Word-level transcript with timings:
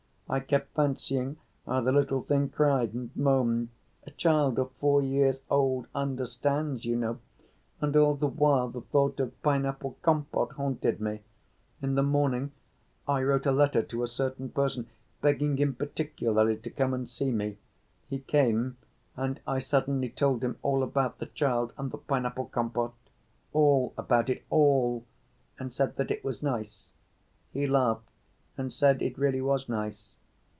I 0.33 0.39
kept 0.39 0.73
fancying 0.75 1.35
how 1.65 1.81
the 1.81 1.91
little 1.91 2.21
thing 2.21 2.47
cried 2.47 2.93
and 2.93 3.13
moaned 3.17 3.67
(a 4.05 4.11
child 4.11 4.57
of 4.59 4.71
four 4.79 5.01
years 5.01 5.41
old 5.49 5.87
understands, 5.93 6.85
you 6.85 6.95
know), 6.95 7.19
and 7.81 7.97
all 7.97 8.15
the 8.15 8.27
while 8.29 8.69
the 8.69 8.79
thought 8.79 9.19
of 9.19 9.41
pineapple 9.43 9.97
compote 10.01 10.53
haunted 10.53 11.01
me. 11.01 11.19
In 11.81 11.95
the 11.95 12.01
morning 12.01 12.53
I 13.09 13.23
wrote 13.23 13.45
a 13.45 13.51
letter 13.51 13.81
to 13.83 14.03
a 14.03 14.07
certain 14.07 14.47
person, 14.47 14.87
begging 15.19 15.57
him 15.57 15.75
particularly 15.75 16.55
to 16.59 16.69
come 16.69 16.93
and 16.93 17.09
see 17.09 17.33
me. 17.33 17.57
He 18.09 18.19
came 18.19 18.77
and 19.17 19.41
I 19.45 19.59
suddenly 19.59 20.07
told 20.07 20.45
him 20.45 20.57
all 20.61 20.81
about 20.81 21.17
the 21.19 21.25
child 21.25 21.73
and 21.77 21.91
the 21.91 21.97
pineapple 21.97 22.45
compote. 22.45 22.95
All 23.51 23.93
about 23.97 24.29
it, 24.29 24.45
all, 24.49 25.05
and 25.59 25.73
said 25.73 25.97
that 25.97 26.09
it 26.09 26.23
was 26.23 26.41
nice. 26.41 26.87
He 27.51 27.67
laughed 27.67 28.07
and 28.57 28.71
said 28.71 29.01
it 29.01 29.17
really 29.17 29.41
was 29.41 29.67
nice. 29.67 30.13